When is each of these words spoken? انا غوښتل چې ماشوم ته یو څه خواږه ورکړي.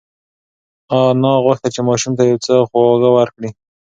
انا 0.99 1.31
غوښتل 1.45 1.69
چې 1.75 1.81
ماشوم 1.89 2.13
ته 2.17 2.23
یو 2.29 2.39
څه 2.45 2.53
خواږه 2.69 3.09
ورکړي. 3.17 3.49